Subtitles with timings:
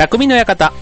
[0.00, 0.72] 匠の館。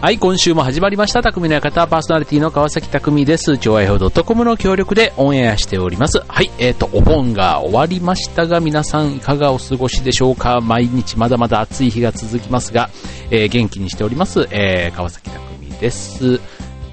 [0.00, 1.22] はい、今週も始まりました。
[1.22, 3.58] 匠の館、パーソナリティの川崎匠です。
[3.58, 6.20] 超愛報 .com の協力でオンエアしております。
[6.26, 10.62] はい、えっ、と、お盆が終わりましたが、皆さんいかがお過ごしでしょうか？
[10.62, 12.88] 毎日まだまだ暑い日が続きますが、
[13.30, 14.48] えー元気にしております。
[14.50, 16.40] えー川崎匠です。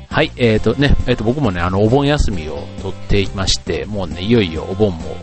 [0.09, 5.15] はい、えっ、とね、えっ、と、僕もね、あの、お盆休みを取っていまして、もうね、いよいよお盆も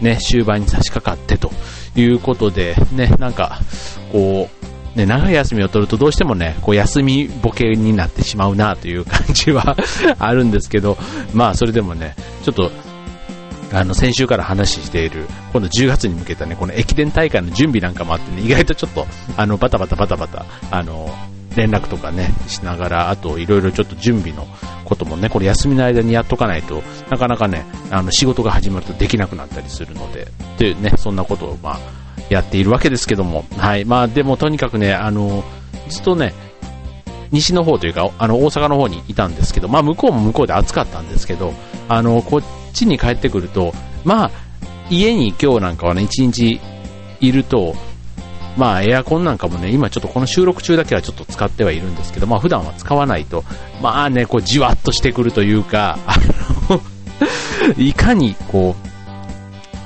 [0.00, 1.50] ね、終盤に差し掛かってと
[1.96, 3.60] いうことで、ね、なんか、
[4.12, 4.64] こう、
[4.98, 9.76] ね、長い休みを取るとどうしてもね、こう休みボケになってしまうなという感じは
[10.18, 10.96] あるんですけど、
[11.32, 12.70] まあそれでもね、ちょっと、
[13.72, 19.06] あの、先週から話している、今度10月に向けたね、この駅伝大会の準備なんかもあってね、意外とちょっと、
[19.36, 21.12] あの、バタバタバタバタ、あの、
[21.54, 24.46] 連絡とかね、しながら、あといろいろちょっと準備の
[24.84, 30.28] こともね、これ休みの間にやっとかないとなかなかね、あの、仕事が始まるとできなくなったりするので、
[30.58, 31.78] というね、そんなことを、まあ、
[32.28, 33.84] やっているわけですけども、はい。
[33.84, 35.44] まあ、でもとにかくね、あの、
[35.88, 36.34] ずっとね、
[37.30, 41.52] 西の方というか、あの、大阪の方にいたんですけど、まあ、向こうも向こうで暑かったんですけど、
[41.88, 42.42] あの、こっ
[42.72, 43.72] ちに帰ってくると、
[44.04, 44.30] まあ、
[44.90, 46.60] 家に今日なんかはね、一日
[47.20, 47.74] いると、
[48.56, 53.44] まあ、エアコンなんかもね、今ちょっとこの収録中だけはちょっと使ってはいるんですけど、まあ、普段は使わないと、
[53.82, 56.16] まあね、こう、じわっとしてくるというか、あ
[56.70, 56.80] の、
[57.76, 58.76] いかに、こ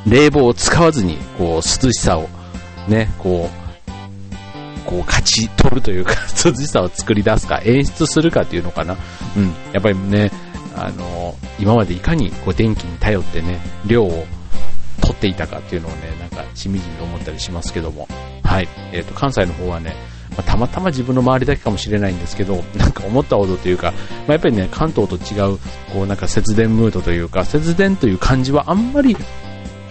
[0.07, 2.29] う、冷房を使わずに、こう、涼しさを、
[2.89, 3.69] ね、こう、
[4.89, 8.97] こう、勝ち取るというか、 涼しさを作り出すか、演出するかっていうのかな。
[9.37, 9.55] うん。
[9.73, 10.31] やっぱりね、
[10.77, 14.27] あの、今までいかに、こう、電気に頼ってね、量を
[15.01, 18.09] 取っていたかっていうのをね、なんか、しみじみ思ったりしますけども。
[18.45, 18.69] はい。
[18.93, 19.95] えっ、と、関西の方はね、
[20.31, 25.59] まあたまたま自分の周りだけかもしれないんですけど、 なんか思ったほどというか、まあ、やっぱりね、関東と違う、
[25.93, 29.17] こうなんか節電ムードというか、節電という感じはあんまり、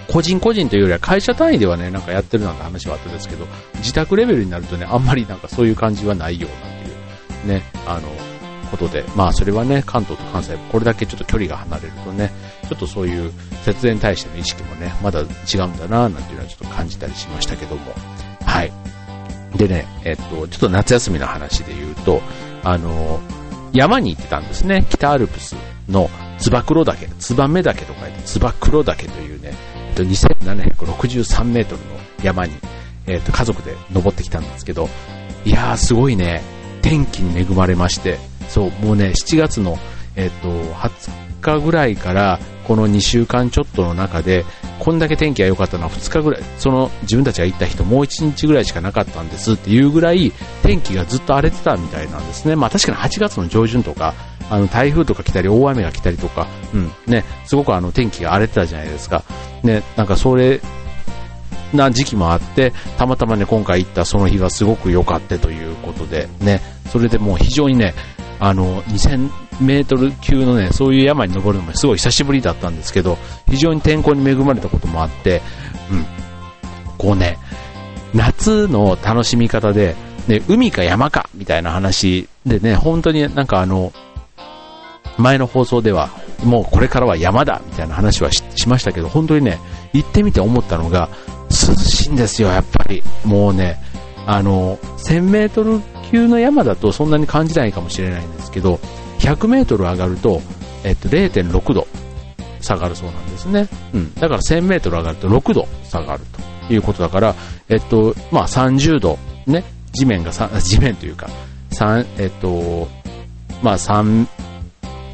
[0.08, 8.04] 個人個人というよりは会社単位ではね、なんかやってるなんて話はあったんですけど、自宅レベルになるとね、あんまりなんかそういう感じはないようなっていう、ね、あの、
[8.68, 12.32] ことで、まあそれはね、関東と関西、これだけちょっと距離が離れるとね、
[12.68, 13.32] ちょっとそういう
[13.64, 17.82] 節電に対しての意識もね、まだ違うんだな、なんていうのはちょっと感じたりしましたけども、
[18.58, 18.72] はい。
[19.56, 22.22] でね、えっと、ちょっと夏休みの話で言うと、
[22.64, 23.20] あの、
[23.72, 24.86] 山に行ってたんですね。
[24.90, 25.56] 北アルプス
[25.88, 26.10] の
[26.40, 29.54] つば九郎岳、つばめ岳と書いてつば九郎岳というね、
[29.90, 31.86] えっと、2763メートルの
[32.24, 32.56] 山に、
[33.06, 34.90] えっと、家族で登ってきたんですけど、
[35.46, 36.42] いやーすごいね、
[36.82, 38.18] 天気に恵まれまして、
[38.50, 39.78] そう、もうね、7月の、
[40.16, 44.44] えっと、20日ぐらいから、この2週間ちょっとの中で、
[44.80, 50.34] こんだけ天気が良かったのは2日ぐらい、その自分たちが行った人もう1日ぐらいしかなかったんですっていうぐらい
[50.64, 52.56] 天気がずっと荒れてたみたいなんですね。
[52.56, 54.14] まあ確かに8月の上旬とか、
[54.50, 59.24] あの台風とか来たり大雨が来たりとか、うん、ね、すごくあの天気が荒れてたじゃないですか。
[59.64, 60.62] ね、なんかそれ、
[61.74, 66.62] な時期もあって、たまたまね、今回行ったその日がすごく良かったということで、ね、
[66.92, 67.94] それでもう非常にね、
[68.40, 69.30] あの、2000
[69.62, 73.18] メートル級のね、そういう山に登るのもすごい久しぶりだったんですけど、
[73.50, 75.42] 非常に天候に恵まれたこともあって、
[75.92, 76.06] うん。
[76.98, 77.38] こうね、
[78.14, 79.96] 夏の楽しみ方で、
[80.28, 83.94] ね、海か山かみたいな話でね、本当になんかあの、
[85.18, 86.10] 前の放送では、
[86.44, 89.60] もうこれからは山だみたいな話はしましたけど、本当にね、
[89.94, 91.10] 行ってみて思ったのが、
[91.50, 93.02] 涼しいんですよ、やっぱり。
[93.26, 93.82] もうね、
[94.26, 95.82] あの、1000メートル
[96.12, 98.80] 級の山だとそんなに感じないかもしれないんですけど、
[99.20, 100.42] 100メートル上がると、
[100.84, 101.88] えっと、0.6度
[102.62, 103.68] 下がるそうなんですね。
[103.94, 104.14] うん。
[104.16, 106.24] だから1000メートル上がると6度下がる
[106.68, 107.36] ということだから、
[107.70, 109.64] えっと、まあ30度、ね、
[109.94, 110.32] 地面が、
[110.62, 111.30] 地面というか、
[111.72, 112.88] 3、えっと、
[113.62, 114.28] まあ3、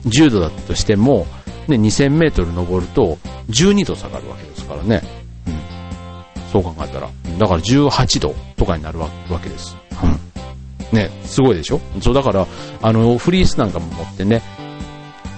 [0.05, 1.25] 10度だったとしても、
[1.67, 3.17] ね、2000メートル登ると
[3.49, 5.01] 12度下がるわけですからね。
[5.47, 5.53] うん。
[6.51, 7.09] そう考えたら。
[7.39, 9.09] だから18度とかになるわ
[9.41, 9.82] けです。
[10.93, 11.81] ね、すごいでしょ？
[12.01, 12.47] そうだから、
[12.81, 14.41] あの、フリースなんかも持ってね、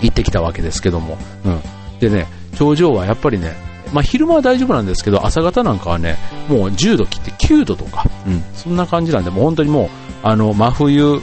[0.02, 1.18] 行ってきたわけですけども。
[1.46, 1.62] うん。
[2.00, 3.56] でね、頂上はやっぱりね、
[3.94, 6.18] まあ昼間は大丈夫なんですけど、朝方なんかはね、
[6.50, 9.90] もう10度切って9度とか、うん、そんな感じなんで、もう本当にもう、
[10.24, 11.22] あの、真冬、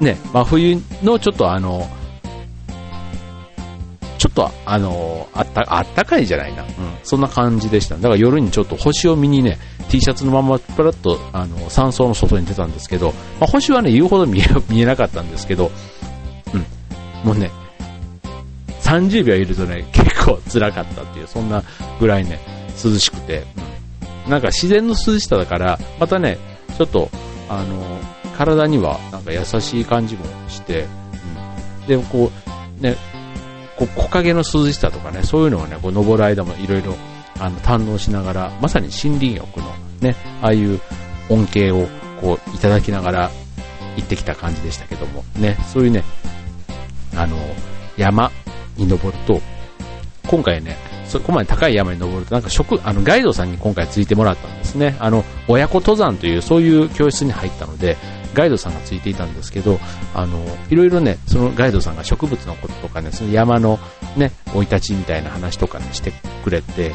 [0.00, 1.88] ね、真冬のちょっとあの、
[4.36, 6.62] とあの、あった、あったかいじゃないな。
[6.62, 6.68] うん。
[7.02, 7.96] そんな感じでした。
[7.96, 15.72] だから夜にちょっと星を見にね、T シャツのままプラッと、あの、山荘の外に出たんですけど、まあ、星はね、言うほど見え、 見えなかったんですけど、
[16.52, 16.66] うん。
[17.24, 17.50] もうね、
[18.82, 21.64] 30秒いるとね、結構辛かったっていう、そんな
[21.98, 22.38] ぐらいね、
[22.84, 23.44] 涼しくて、
[24.26, 24.30] うん。
[24.30, 26.36] なんか自然の涼しさだから、またね、
[26.76, 27.08] ちょっと、
[27.48, 27.98] あの、
[28.36, 30.86] 体にはなんか優しい感じもして、
[31.80, 31.86] うん。
[31.86, 32.30] で、こ
[32.78, 32.96] う、ね、
[33.76, 36.94] こ木陰の涼しさとかね、そういうのをね、こう登る間もいろいろ、
[37.38, 39.66] あの、堪能しながら、まさに森林浴の
[40.00, 40.80] ね、ああいう
[41.28, 41.86] 恩恵を
[42.20, 43.30] こういただきながら
[43.96, 46.04] 行ってきた感じでしたけども、ね、そういうね、
[47.14, 47.36] あの、
[47.96, 48.30] 山
[48.76, 49.40] に登ると、
[50.28, 50.76] 今回ね、
[51.08, 54.96] そこまで高い山に登ると、なんか食、あの、ガイドさんに今回ついてもらったんですね。
[54.98, 57.96] あの、親子登山という、そういう教室に入ったので、
[58.34, 59.80] ガイドさんがついていたんですけど、
[60.14, 63.78] あの、いろいろね、そのガイドさんが植物のこととかね、その山の
[64.16, 66.12] ね、生い立ちみたいな話とかね、して
[66.44, 66.94] くれて、うん。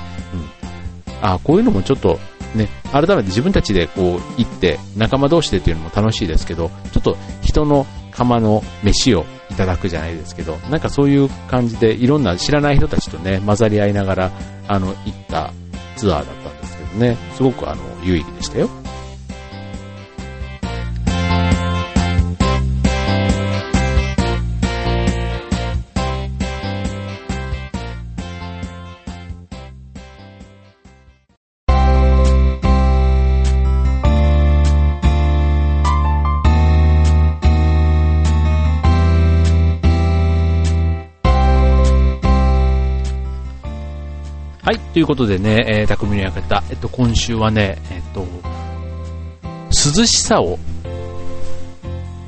[1.21, 2.19] あ、こういうのもちょっと、
[2.53, 14.31] ね、改めて自分たちでこう行って仲間同士でっていうのも楽しいですけど、ちょっと人の釜の飯をいただくじゃないですけど、なんかそういう感じでいろんな知らない人たちとね、混ざり合いながら、
[14.67, 14.95] あの、行っ
[15.27, 15.51] た
[15.97, 18.80] ツアーだったんですけどね、すごくあの、有意義でしたよ。
[44.63, 48.27] はい、ということでね、えー、匠の館、えっと、今週はね、えっと、
[49.41, 50.59] 涼しさを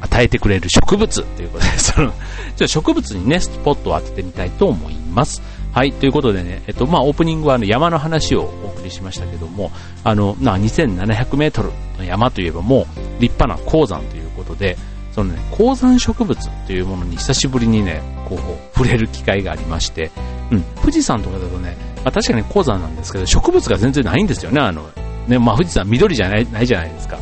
[0.02, 2.12] 与えてくれる植物ということで、 その、
[2.56, 5.44] ちょ植物にね、スポットを当ててみたいと思います。
[5.74, 9.72] はい、ということでね、えっと、まあ、オープニングはあの山の話をお送りしましたけども、
[10.04, 12.88] あの、まあ、2700メートルの山といえばも
[13.20, 14.76] う立派な鉱山ということで、
[15.12, 18.40] そのね、鉱山植物というものに久しぶりにね、こう、
[18.76, 20.10] 触れる機会がありまして、
[20.52, 24.90] うん、富士山とかだとね、まあ、確かに鉱山なんですけど、植物が全然ないんですよね、あの、
[25.28, 27.18] ね、まあ、富士山緑じゃないないじゃないですか。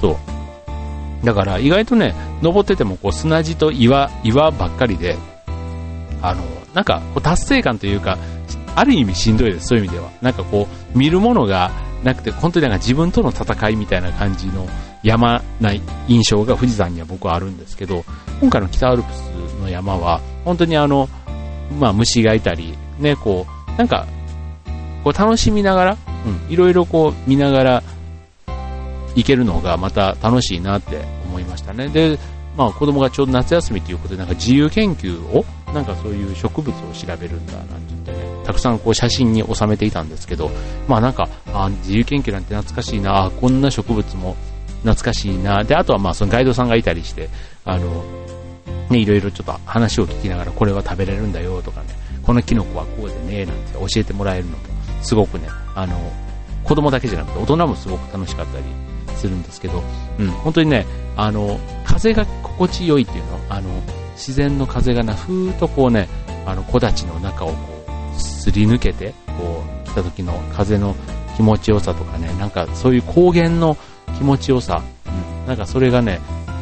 [0.00, 1.26] そう。
[1.26, 5.16] だから意外とね、登っててもこう砂地と岩、岩ばっかりで、
[6.20, 6.42] あの、
[6.74, 8.18] なんかこう達成感というか、
[8.76, 10.10] ある意味しんどいです、そういう意味では。
[10.20, 11.70] なんかこう、見るものが
[12.02, 14.68] なくて、本当になんか自分との戦いみたいな感じの
[15.02, 18.04] 山ない印象が富士山には僕はあるんですけど、
[18.40, 19.20] 今回の北アルプス
[19.60, 21.08] の山は、本当にあの、
[21.78, 24.06] まあ虫がいたり、ね、こう、なんか、
[25.04, 25.96] こう楽しみながら、
[26.26, 27.82] うん、いろいろこう見ながら
[29.14, 31.88] 行けるのがまた楽しいなって思いましたね。
[31.88, 32.18] で、
[32.56, 40.50] まあ子供がちょうど夏休みということでなんか自由研究を、なんかそういう植物を調べるんだなんて言ってね、たくさんこう写真に収めていたんですけど、
[40.88, 44.36] まあなんか、あ自由研究なんて懐かしいな、こんな植物も
[44.82, 45.64] 懐かしいな。
[45.64, 47.28] で、あとはまあそのガイドさんがいたりして、
[47.64, 48.04] あの、
[48.90, 51.88] ね、いろいろちょっと話を聞きながらこれは食べれるんだよとかね、
[52.22, 54.73] このキノコはこうでね、なんて教えてもらえるのも、
[55.04, 55.96] すごくね、あの、
[56.64, 58.64] 子供だけじゃなくて大人もすごく楽しかったり
[59.16, 59.82] するんですけど、
[60.18, 60.86] うん、本当にね、
[61.16, 63.68] あの、風が心地よいっていうの、あの、
[64.14, 66.08] 自然の風がな、ふーっとこうね、
[66.46, 67.54] あの、木立の中をこ
[68.16, 70.96] う、すり抜けて、こう、来た時の風の
[71.36, 73.76] 気持ちよさとかね、なんかそういう高原の
[74.16, 76.20] 気持ちよさ、うん、なんかそれがね、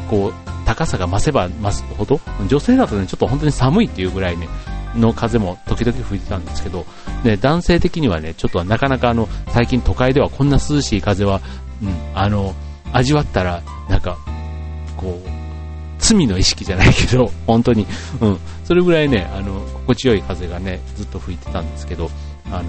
[0.09, 0.33] こう、
[0.65, 4.47] 高さが増せば増すほど、女性だとね、ちょっと本当に寒いっていうぐらいね、
[4.95, 6.85] の風も時々吹いてたんですけど、
[7.23, 11.41] ね、男性的にはね、ちょっとなかなかあの、最近都会ではこんな涼しい風は、
[11.81, 12.53] うん、あの、
[12.91, 14.17] 味わったら、なんか、
[14.97, 15.29] こう、
[15.99, 17.87] 罪の意識じゃないけど、 本当に、
[18.21, 22.09] うん、それぐらいね、あの、心地よい風がね、ずっと吹いてたんですけど、
[22.51, 22.63] あの、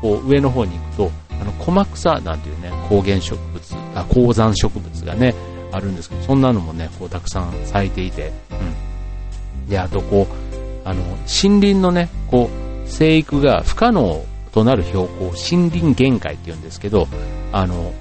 [0.00, 5.34] こう、上の方に行くと、あの、コマ草なんていうね、高原植物、あ、高山植物がね、
[5.72, 9.68] あるんですけど、そんなのもね、こう、たくさん咲いていて、うん。
[9.68, 10.47] で、あとこう、
[10.88, 17.06] あの、森林のね、こう、生育が不可能となる標高、森林限界って言うんですけど、
[17.52, 17.92] あの、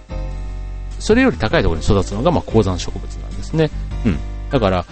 [0.97, 3.69] それより高いところに育つのが、まあ、高山植物なんですね。
[4.05, 4.17] うん。
[4.49, 4.85] だから、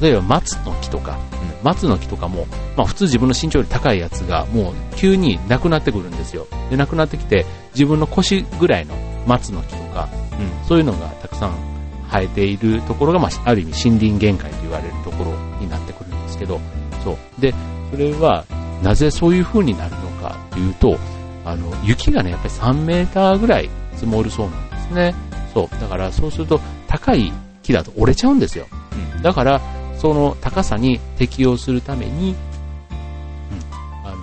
[0.00, 6.46] 例えば松の木とか、うん、松の木とかも、まあ普通自分の身長より高いやつがもう急になくなってくるんですよ。
[6.70, 7.44] で、なくなってきて、
[7.74, 8.94] 自分の腰ぐらいの
[9.26, 10.08] 松の木とか、
[10.40, 11.52] うん、そういうのがたくさん
[12.10, 16.58] 生えているところが、まあ、ある意味森林限界と言われるところになってくるんですけど、
[17.04, 17.40] そう。
[17.40, 17.54] で、
[17.90, 18.44] それは、
[18.82, 20.98] なぜそういう風になるのかというと、
[21.44, 25.14] あの、雪がね、やっぱり3メーターぐらい積もるそうなんですね。
[25.54, 25.80] そう。
[25.80, 28.66] だからそうすると、高い木だと折れちゃうんですよ。
[29.16, 29.22] うん。
[29.22, 29.60] だから、
[29.98, 34.16] その高さに適応するために、うん、あの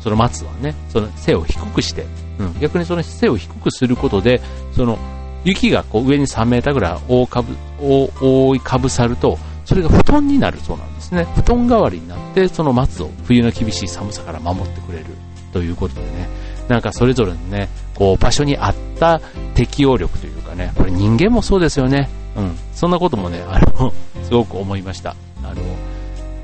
[0.00, 2.04] その松はね、その背を低くして、
[2.38, 4.40] うん、逆にその背を低くすることで、
[4.74, 4.98] その
[5.44, 11.24] 雪がこう上に3メーターぐらい覆かぶ覆いかぶさると、それが布団になるそうなんですね。
[11.34, 15.06] 布団代わりになって、その松を冬の厳しい寒さから守ってくれる
[15.52, 16.28] ということでね、
[16.68, 19.20] なんかそれぞれのね、こう場所に合った
[19.54, 22.08] 適応力というかね、これ人間もそうですよね。
[22.36, 22.56] うん。
[22.74, 23.92] そんなこともね、あの、
[24.24, 25.14] すごく思いました。
[25.42, 25.56] あの、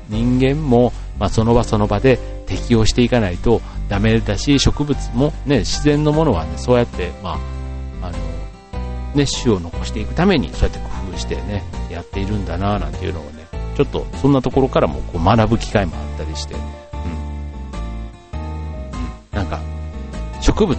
[0.09, 7.39] 人間も、まあ、その場その場で適応していかないとダメだし、植物もね、自然のものはね、そうやって、ま
[8.01, 8.17] あ、あの、
[9.15, 13.38] ね、種を残していくために、そうやって工夫してね、やっているんだななんていうのをね、
[13.79, 16.59] ちょっとそんなところからもこう学ぶ機会もあったりして、うん。
[16.59, 16.67] うん。
[19.31, 19.61] なんか、
[20.41, 20.77] 植物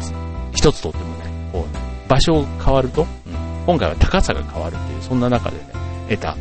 [0.52, 3.08] 一つとってもね、こう、場所変わると、うん、
[3.64, 5.72] 今回は高さが変わるっていう、そんな中でね、
[6.10, 6.36] 得た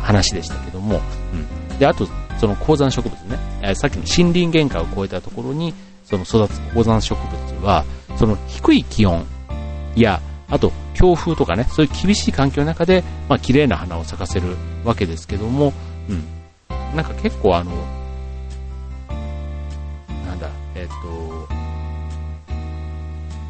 [0.00, 1.02] 話でしたけども、
[1.34, 1.78] うん。
[1.78, 5.74] で、あと、その高山植物ね、えさっきの森林限界を超えたところに、
[6.06, 7.84] その育つ高山植物は、
[8.16, 9.26] その低い気温
[9.94, 15.72] や、あと強風とかね、そういう厳しい環境の中で、まあ綺麗な花を咲かせるわけですけども、
[16.08, 16.24] うん。
[16.96, 17.72] なんか結構あの、
[20.26, 21.48] なんだ、えっ、と、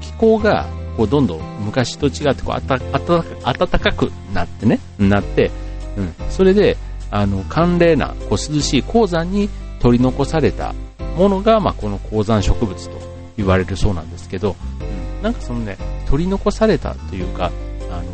[0.01, 3.23] 気候が、こうどんどん昔と違ってこうあたあた
[3.53, 5.51] 暖かくなってね、なって、
[5.97, 6.15] うん。
[6.31, 6.77] それで、
[7.11, 9.49] あの、寒冷な、こう涼しい高山に
[9.79, 10.75] 取り残された
[11.17, 12.99] ものが、まあ、この高山植物と
[13.37, 17.51] 言われるそうなんですけど、うん、なんかそのね、取り残されたというか、
[17.91, 18.05] あの、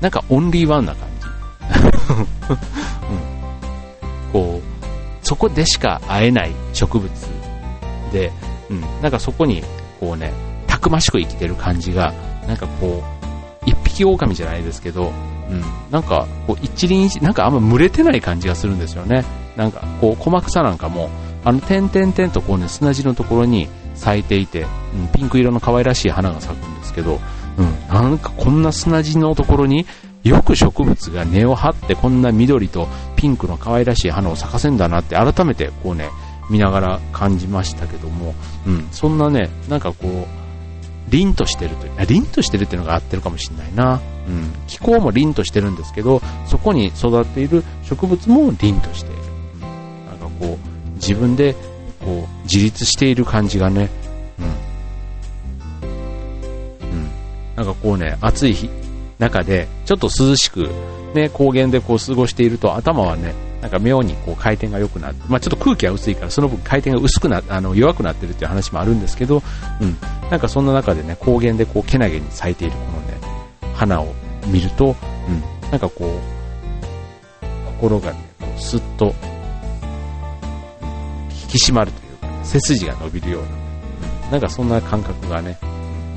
[0.00, 1.26] なんかオンリーワンな感じ。
[4.32, 7.10] うん、こう、そこでしか会えない植物
[8.12, 8.32] で、
[8.70, 9.62] うん、なんかそこに、
[10.00, 10.32] こうね、
[10.66, 12.14] たくましく生きてる感じが、
[12.46, 13.02] なんかこ
[13.66, 15.12] う、一匹狼じゃないですけど、
[15.50, 19.24] うん、なんか、こう一輪一、なんかあんま群れてない感じがするんですよね。
[19.56, 21.10] なんか、こう、細草なんかも、
[21.44, 23.68] あの、点々々とこうね、砂地のところに
[23.98, 27.20] 咲いていて、うん、ピンク色の可愛らしい花が咲くんですけど、
[27.58, 29.86] うん、なんかこんな砂地のところに
[30.24, 36.10] よく植物が根を張ってこんな緑とピンクの可愛らしい花を咲かせんだなって改めてこうね、
[36.50, 38.34] 見ながら感じましたけども、
[38.66, 44.00] うん、そんなね、なんかこう、凛としてるという、凛としてるっていうのが合ってるかもしれないな。
[44.26, 49.22] うん、気候も凛としてるんですけど、そこに育っている植物も凛としている。
[49.54, 51.54] うん、なんかこう、自分で
[52.00, 53.88] こう自立している感じがね、
[54.38, 54.42] う
[56.86, 56.88] ん。
[56.88, 57.08] うん。
[57.56, 58.70] なんかこうね、暑い日、
[59.18, 60.68] 中で、ちょっと涼しく、
[61.14, 69.42] ね、高原でこう過ごしていると頭はね、なんか妙にこう回転が良くなって、まあちょっと空気が薄いからその分回転が薄くな、あの弱くなってるっていう話もあるんですけど、
[69.80, 69.96] うん。
[70.30, 74.14] なんかそんな中でね、高原でこうけなげに咲いているこのね、花を
[74.46, 74.94] 見ると、
[75.28, 75.70] うん。
[75.70, 77.44] なんかこう、
[77.80, 79.14] 心がね、こうスッと
[81.48, 83.42] 引き締まるというか、ね、背筋が伸びるよう
[84.26, 85.58] な、なんかそんな感覚がね、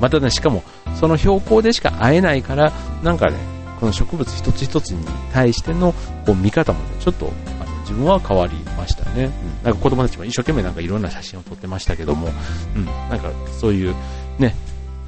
[0.00, 0.62] またね、しかも、
[0.98, 2.72] その標高でしか会えないから、
[3.02, 3.36] なんかね、
[3.82, 5.92] この植物一つ一つに対しての
[6.24, 9.24] こう見方もね、ちょっとあの自分は変わりましたね。
[9.24, 12.28] うん、なんか子供たちも一生懸命なんかいろんな写真を撮ってましたけども、
[12.76, 13.94] うん、なんかそういう
[14.38, 14.54] ね、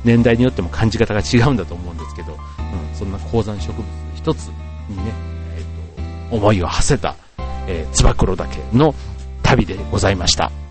[0.04, 3.84] 年代によっても感じ方が違うんだと思うんですけど、うん、そんな高山植物
[4.16, 4.48] 一つ
[4.88, 5.12] にね、
[5.56, 7.14] えーと、思いを馳せた、
[7.68, 8.92] えー、つば九郎岳の
[9.44, 10.63] 旅でございました。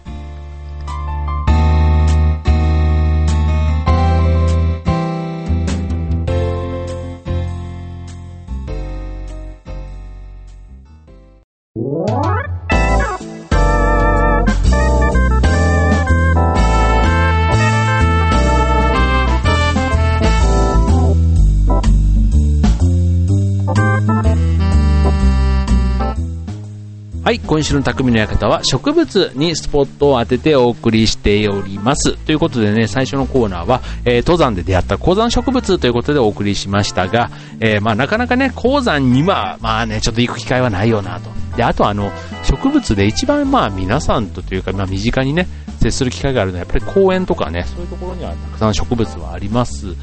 [27.54, 32.18] 今週の匠の館は植物にスポットを当ててお送りしております。
[32.18, 37.30] ということでね、最初のコーナーは、えー、登山で出会った高山植物ということでお送りしましたが、
[37.60, 41.30] えー、まあなかなかね、高山には、まあね、ちょっと行く機会はないよなと。
[41.56, 45.48] で、あとあの、植物で一番まあ皆さんとというか、まあ身近にね、
[45.80, 49.94] 接する機会があるのはやっぱり公園とかね、そういうところにはたくさん植物はあります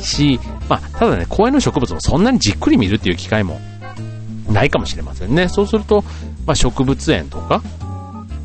[0.00, 3.60] し、まあ、ただね、公園の植物もそんなにじっくり見るっていう機会も
[4.52, 5.48] ないかもしれませんね。
[5.48, 6.04] そうすると、
[6.46, 7.62] まあ、植物園とか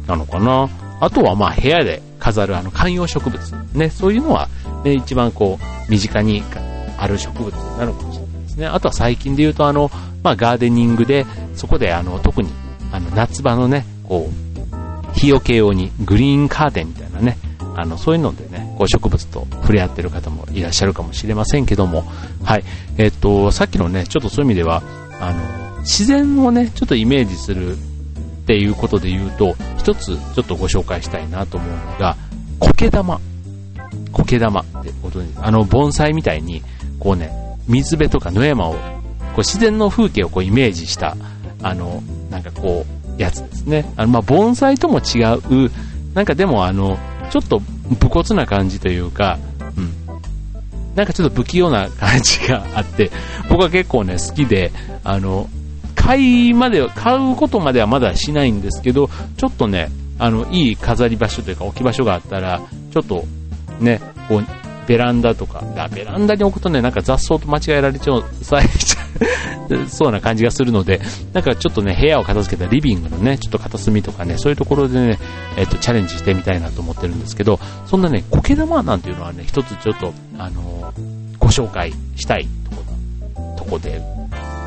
[0.07, 0.69] なのかな。
[0.99, 3.39] あとはまあ部屋で飾るあの観葉植物。
[3.73, 4.49] ね、そういうのは、
[4.83, 6.43] ね、一番こう、身近に
[6.97, 8.67] ある植物なのかもしれないですね。
[8.67, 9.91] あとは最近で言うとあの、
[10.23, 11.25] まあガーデニングで、
[11.55, 12.49] そこであの、特に
[12.91, 17.37] あの、夏場のね、こう、日よけ用にグリーンカーテンみたいなね、
[17.75, 22.03] あの、そういうのでね、こう植物と触れ合ってる方もいらっしゃるかもしれませんけども、
[22.43, 22.63] はい。
[22.97, 24.81] えっと、さっきのね、ちょっとそういう意味では、
[25.19, 27.79] あの、自然をね、ちょっとイメージするっ
[28.45, 32.17] ていうことで言うと、一つちょっとご紹介したいなと思うのが、
[32.59, 33.21] 苔玉。
[34.11, 36.61] 苔玉ってことに、あの、盆栽みたいに、
[36.99, 37.31] こうね、
[37.67, 41.15] 水辺とか野山を、こう自然の風景をこうイメージした、
[41.63, 42.85] あの、なんかこ
[43.17, 43.91] う、やつですね。
[43.95, 45.71] あの、まあ、盆栽とも違う、
[46.13, 46.97] なんかでもあの、
[47.29, 47.61] ちょっと
[47.99, 49.39] 武骨な感じというか、
[49.77, 49.93] うん。
[50.95, 53.09] なんかちょっと不器用な感じがあって、
[53.49, 54.71] 僕は結構ね、好きで、
[55.03, 55.49] あの、
[56.07, 62.61] 買いまで、買うことまではまだしないんですけど、ちょっとね、あの、いい飾り場所というか置き場所があったら、
[62.93, 63.25] ちょっと、
[63.81, 63.99] ね、
[64.29, 64.45] こう、
[64.87, 65.61] ベランダとか、
[65.93, 68.23] ベランダに置くとね、なんか雑草と間違えられちゃう、
[69.89, 71.01] そうな感じがするので、
[71.33, 75.19] なんかちょっとね、部屋を片付けたリビングのね、ちょっと片隅とかね、そういうところでね、
[75.57, 82.83] えっと、チャレンジしてみたいなと思ってるんですけど、そんなね、苔玉なんていうのはね、一つちょっと、あのー、ご紹介したいとこ、
[83.57, 84.01] とこで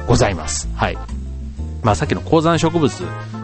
[0.06, 0.68] ございます。
[0.74, 0.98] はい。
[1.82, 2.90] まあさっきの高山植物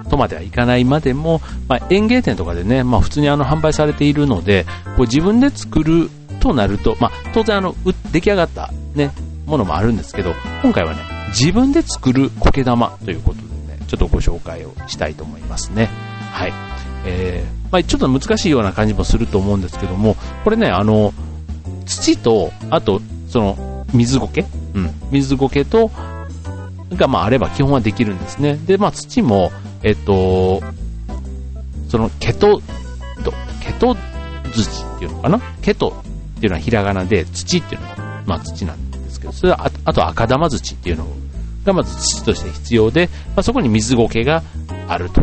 [0.08, 4.64] とまではいかないまでも、まあ、園芸店とかでね、まあ、普通にあの販売されているので、
[4.96, 7.74] こう自分で作るとなると、まあ、当然あの、
[8.12, 9.12] 出来上がったね、
[9.46, 13.42] ものもあるんですけど、今回はね、自分で作る苔玉ということで
[13.74, 15.90] ね、ちょっとご紹介をしたいと思いますね。
[16.32, 16.52] はい。
[17.04, 21.12] えー、まあ、ちょっと難しいような感じもすると思うんですけども、これね、あの、
[21.84, 24.90] 土と、あと、その、水苔うん。
[25.10, 25.90] 水苔と、
[26.94, 28.56] が、まあ、あれば基本はできるんですね。
[28.66, 29.50] で、まあ、土も、
[29.82, 30.62] えっと、
[31.88, 32.60] その、ケト、
[33.60, 33.96] ケト
[34.52, 35.40] 土っていうのかな？
[35.62, 36.02] ケト
[36.36, 41.06] っていうのはひらがなで、土っていうのは、まあ、土なんですけど、それは、あと赤玉土っていうの
[41.64, 44.42] がまず土として必要で、まあ、そこに水苔が
[44.88, 45.22] あると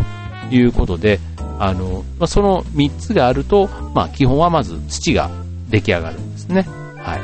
[0.51, 1.19] いうことで、
[1.59, 5.31] あの、まあ、その3つがあると、まあ、基本はまず土が
[5.69, 6.67] 出来上がるんですね。
[6.97, 7.21] はい。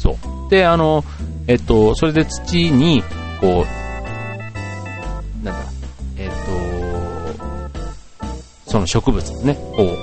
[0.00, 0.50] そう。
[0.50, 1.04] で、あの、
[1.46, 3.02] えっと、それで土に、
[3.40, 3.64] こ
[5.42, 5.60] う、なんだ、
[6.16, 6.36] えっと、
[8.70, 9.96] その植物ね、こう、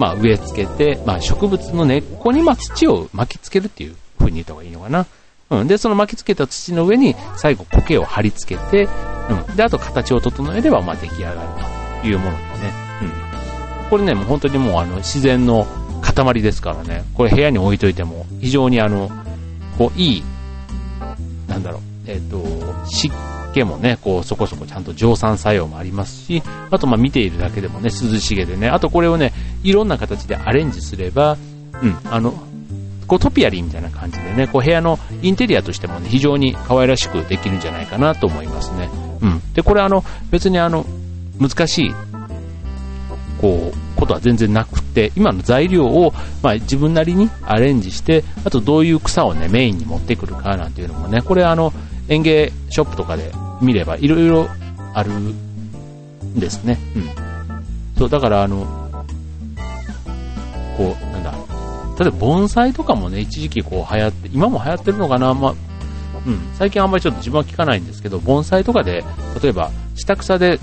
[0.00, 5.06] まあ植え付けて、まあ植物の根っこにまあ土を巻き付けるっていう風に言った方がいいのかな。
[5.50, 5.68] うん。
[5.68, 8.88] で、その巻き付けた土の上に最後苔を貼り付けて、
[9.48, 9.56] うん。
[9.56, 11.38] で、あと形を整えればまあ出来上がる
[12.02, 12.44] というものでね。
[13.02, 13.90] うん。
[13.90, 15.66] これね、もう本当にもうあの自然の
[16.00, 17.04] 塊ですからね。
[17.14, 19.10] これ部屋に置いといても非常にあの、
[19.78, 20.24] こういい
[21.54, 23.14] なんだろう、えっ、ー、と、湿
[23.54, 29.32] 気もね、こう、そこそこちゃんと蒸散作用もありますし、あと、ま、見ているだけでもね、涼しげでね、あとこれをね、
[29.62, 31.38] いろんな形でアレンジすれば、
[31.80, 32.32] うん、あの、
[33.06, 38.88] こうトピアリーみたいな感じでね、こう部屋のインテリアとしてもね、非常に可愛らしくできるんじゃないかなと思いますね。
[39.20, 39.52] うん。
[39.52, 40.84] で、これあの、別にあの、
[41.38, 41.94] 難しい、
[43.40, 46.12] こう、ことは全然なくて、今の材料を、
[46.42, 51.72] まあ、自分なりにアレンジして、あとどういう草をね、メインに持ってくるかなんていうのもね、これあの、
[52.08, 54.48] 園芸ショップとかで見ればいろいろ
[54.92, 56.78] あるんですね。
[56.94, 57.08] うん。
[57.98, 58.64] そう、だからあの、
[60.76, 61.32] こう、なんだ、
[61.98, 65.54] 例えば盆栽とかもね、一時期こう流行って、今も流行ってるのかな、まあ、
[66.26, 69.04] うん、最近あんまりちょっと自分は聞かないんですけど、盆栽とかで、
[69.42, 70.58] 例えば、下草で、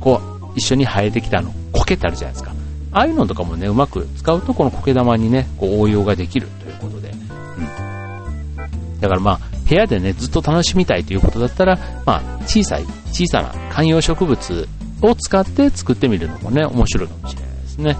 [0.00, 2.52] こう、一緒に生えてきたの、苔ってあるじゃないですか。
[2.92, 7.10] ああいうのとかもね、うまく使うとこの苔玉にね、こう応用ができるということで。
[7.10, 9.00] うん。
[9.00, 14.68] だからまあ、部屋でね、ずっと楽しみたいということだったら、まあ、小さい、小さな観葉植物
[15.02, 17.96] を使って作ってみるのもね、面白いかもしれないですね。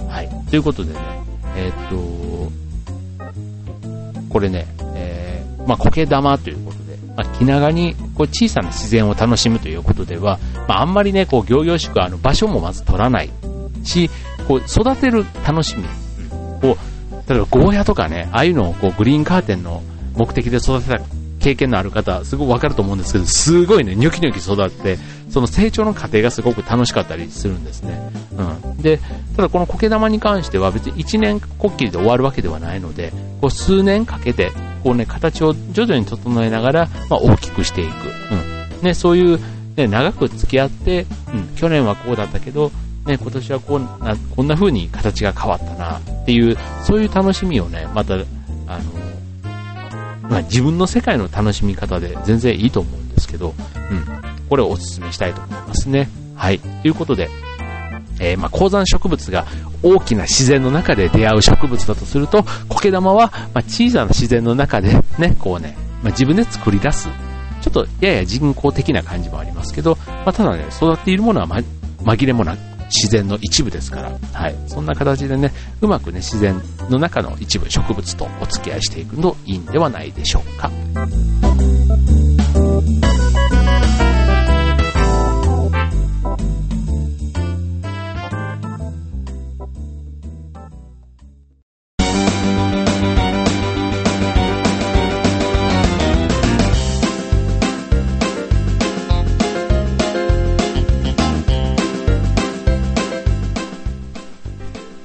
[0.00, 0.08] うん。
[0.08, 0.28] はい。
[0.50, 1.00] ということでね、
[1.56, 1.96] えー、っと、
[4.28, 6.69] これね、えー、まあ、苔玉ということ、
[7.20, 13.30] まあ、気長にこう小さな自然を楽しむということでは、まあ、あんまりね、こう、行々しくあの場所もまず取らない
[13.84, 14.08] し、
[14.48, 15.84] こう、育てる楽しみ
[16.66, 16.78] を、
[17.28, 19.82] 例えばゴーヤとかね、ああいうのをこう、グリーンカーテンの
[20.16, 20.98] 目的で育てた
[21.40, 24.98] 経験のある方、すごいわかると思うんですけど、すごいね、ニョキニョキ育って、
[25.30, 27.98] その成長の過程がすごく楽しかったりするんですね。
[28.36, 28.82] うん。
[28.82, 28.98] で、
[29.36, 34.52] ただこの苔玉に関しては別に1年こっきりで終わるわけではないので、こう数年かけて、
[34.84, 37.90] こうね、形を徐々に整えながら、まあ、大きくしていく。
[38.80, 38.82] うん。
[38.82, 39.40] ね、そういう、
[39.76, 42.70] ね、長く付き合って、うん、去年はこうだったけど、
[43.06, 48.24] ね、今年はこうな、こんな風に形が変わったな、っていう、そういう楽しみをね、また、あの、
[50.30, 53.52] まあ、自分の世界の楽しみ方で全然いいと思うんですけど、
[53.90, 54.04] うん。
[54.48, 56.08] これをお勧めしたいと思いますね。
[56.36, 56.60] はい。
[56.60, 57.28] ということで、
[58.20, 59.44] えー、まあ、高山植物が
[59.82, 67.08] 大きな自然の中で出会う植物だとすると、苔玉は、まあ、小さな自然の中でね、 こうね、まあ、自分で作り出す。
[67.60, 71.60] ちょっとやや人工的な感じもありますけど、まあ、ただね、育っているものは、ま、
[72.04, 74.54] 紛れもなく自然の一部ですから、はい。
[74.66, 80.70] そんな形でね、うまくね、自然の中の一部植物とお付き合いしていくといいんではないでしょうか。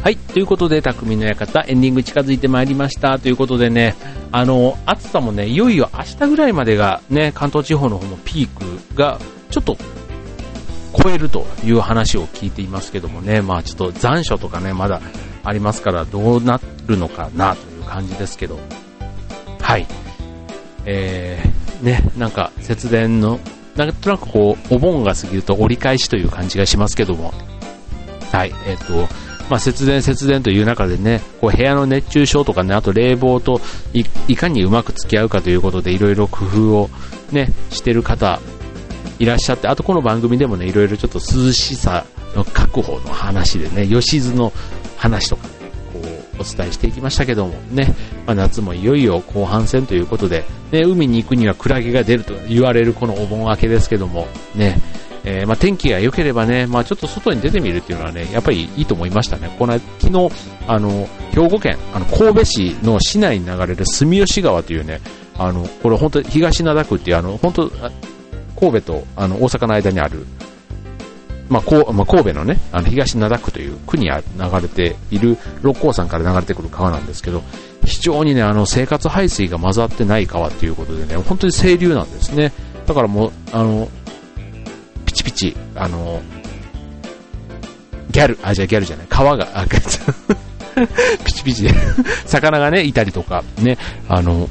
[0.05, 0.17] はい。
[0.17, 3.17] ということで、匠の館、エンディング近づいてまいりました。
[3.17, 3.95] ということでね、
[4.31, 9.75] あの、暑さもね、いよいよ明日ぐらいまでがね、関東地方の方のピークが、ちょっと、
[10.95, 15.01] 超えるという話を聞いていますけどもね、まあちょっと残暑とかね、まだ
[15.43, 18.59] ありますからどうなるのかなという感じですけど、
[19.59, 19.87] はい。
[20.85, 23.39] えー、ね、なんか節電の、
[23.75, 27.33] なんとなくこう、お盆が過ぎると折り返しという感じがしますけども、
[28.31, 33.61] はい、えっ、ー、と、まあ、節電節電という中でね、こう部屋の熱中症とかね、あと冷房と
[34.27, 36.89] いかにうまく付き合うかということでいろいろ工夫を
[37.31, 38.39] ね、してる方
[39.19, 42.05] いらっしゃって、あとこの番組でもね、いろいろちょっと涼しさ
[42.35, 44.51] の確保の話でね、吉津の
[44.97, 45.49] 話とかね、
[45.93, 54.81] こう、お伝えしていきましたけどもね、まあ、夏もいよいよ後半戦ということで、ね、海に行くにはクラゲが出ると言われるこのお盆明けですけども、ね、
[55.25, 59.53] えー、まあ、天気が良ければね、まあ、ちょっと外に出てみるっていうのはね、やっぱりいいと思いましたね。
[59.57, 60.29] この昨日、
[60.67, 65.01] あの、兵庫県、あの、神戸市の市内に流れる住吉川というね、
[65.37, 67.71] あの、これ本当東灘区っていうあの、本当
[68.55, 70.25] 神戸とあの大阪の間にある、
[71.49, 77.43] まあこうまあ、神戸のね、あの東灘区という区に流れている六甲山から流れてくる川なんですけど、
[77.83, 82.51] 非常にね、あの生活排水が混ざってない川ということでね、本当に清流なんですね。
[82.87, 83.89] だからもう、あの、
[85.25, 86.21] ピチ、あの、
[88.11, 89.65] ギャル、あ、じゃあギャルじゃない、川が、あ、
[91.25, 91.73] ピチピチで
[92.25, 94.49] 魚がね、いたりとか、ね、あの、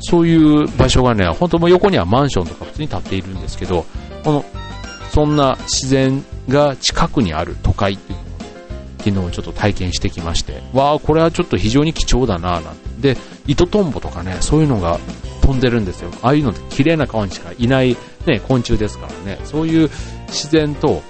[0.00, 3.84] そういう場所がね、本当も横にはマンションとか普通に建っているんですけど、
[4.24, 4.44] この、
[5.12, 13.14] そんな自然が近くにある都会っていうのを、ね、昨日ちょっと体験してきまして、わあ、これはちょっと非常に貴重だなぁなんて。
[13.14, 14.98] で、糸トンボとかね、そういうのが
[15.42, 16.10] 飛んでるんですよ。
[16.22, 17.96] ああいうのって綺麗な川にしかいない
[18.28, 19.90] ね、昆虫ですからね、そういう
[20.28, 21.02] 自然と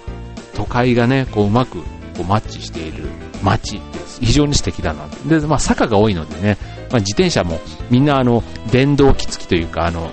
[0.55, 1.85] 都会がね、こううまくこ
[2.21, 3.05] うマッチしている
[3.43, 5.07] 街って非常に素敵だな。
[5.27, 6.57] で、まあ坂が多いのでね、
[6.91, 10.13] まあ、自転車もみんなあの電動機付きというかあの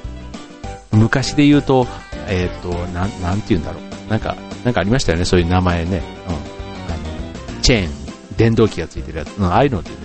[0.92, 1.88] 昔で言うと、
[2.28, 3.86] えっ、ー、とななんて言うんだろう。
[4.10, 6.38] なんかなんかありましたよねそういう名前ね、うん、あ
[7.56, 7.92] のチェーン
[8.38, 9.96] 電動機がついてるやつ、うん、ああいうのでね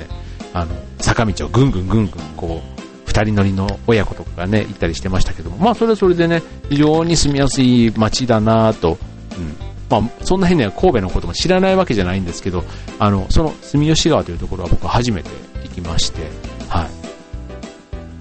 [0.52, 2.79] あの坂道をぐんぐんぐんぐんこう
[3.10, 5.56] 二人乗りの親子とかがね行ったりしてましたけども。
[5.58, 8.98] まあそれはそれでね非常に住みやすい街だなと、
[9.36, 9.70] うん。
[9.90, 12.62] まあ、そんな変な神戸のことも知らないわけじゃないんですけど、
[13.00, 15.30] あの、その住吉川というところは僕は初めて
[15.64, 16.28] 行きまして、
[16.68, 16.88] は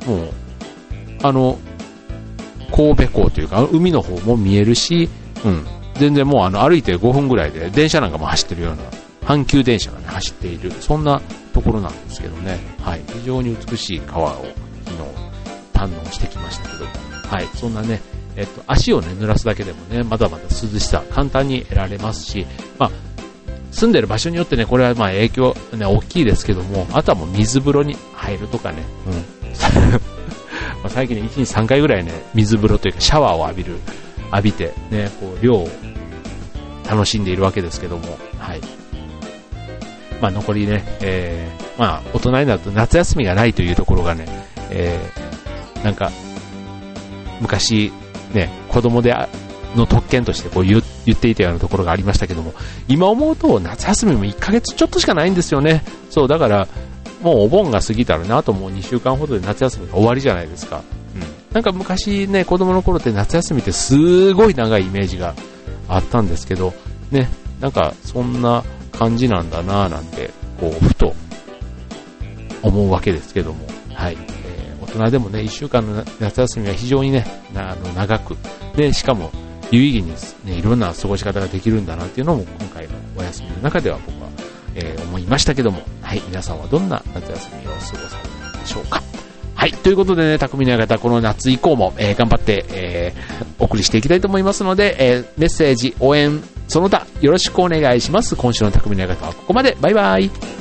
[0.06, 0.10] い。
[0.10, 0.30] もう、
[1.22, 1.60] あの、
[2.72, 5.10] 神戸港というか、海の方も見えるし、
[5.46, 8.82] うん、全然もうあの歩いて5分ぐらいで電車なんかも走ってるような、
[9.28, 11.22] 阪急電車がね、走っている、そんな
[11.54, 14.46] ところなんですけどね、はい、非常に美しい川を
[15.80, 16.92] 堪能してきましたけども、
[17.28, 18.02] はい、そんなね、
[18.36, 22.46] えっと、足をね、濡らすだけでもね、まだまだ涼しさ、簡単に得られますし、
[22.78, 22.92] まあ、
[23.72, 29.14] 住んでる場所によってね、これはまあ影響ね、大きいですけども、あとはもう水風呂に入るとかね、うん。
[30.82, 33.78] まあ最近ね、1日3回ぐらいね、水風呂というかシャワーを浴びる、
[34.32, 35.70] 浴びて、ね、こう、量を
[36.90, 38.62] 楽しんでいるわけですけども、はい。
[40.20, 44.26] まあ残りね、えー、まあ大人になると夏休みがないというところがね、
[44.72, 45.19] えー、
[45.84, 46.12] なんか、
[47.42, 47.92] 昔、
[48.34, 49.14] ね、子供で
[49.76, 52.54] の特権としてこう言っていたようなところがありましたけども、
[52.88, 55.84] 今思うと夏休みも1ヶ月ちょっとしかないんですよね。
[56.10, 56.68] そう、だから、
[57.22, 60.82] もうお盆が過ぎたらね、あともう2週間ほどで夏休みが終わりじゃないですか。
[61.16, 61.22] うん。
[61.54, 65.36] なんか昔ね、子供の頃って夏休みってすごい長いイメージが
[65.88, 66.74] あったんですけど、
[67.12, 71.14] ね、なんかそんな感じなんだなぁなんて、こう、ふと
[72.62, 74.18] 思うわけですけども、はい。
[74.90, 77.26] 人でもね、1週間の夏休みは非常にね、
[77.56, 78.38] あの長く、
[78.76, 79.32] で、しかも
[79.72, 84.30] 有意義に、ね、いろんな過ごし方ができるんだなっていうのも今回のお休みの中では僕は、
[84.76, 89.02] えー、思いましたけども、はい、皆さんはどんな夏休みを過ごされたでしょうか。
[89.56, 89.74] はい。
[89.74, 98.38] ということでね、匠の館、この夏以降も、えー、頑張って、えー、お送りしていきたいと思いますので、えー、メッセージ、応援、その他、よろしくお願いします。
[98.38, 99.76] 今週の匠の館はここまで。
[99.82, 100.59] バイバイ。